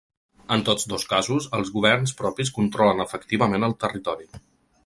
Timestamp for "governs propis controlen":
1.75-3.07